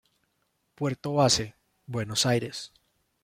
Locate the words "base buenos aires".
1.13-2.71